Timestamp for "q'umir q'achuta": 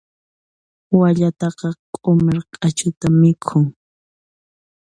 2.01-3.07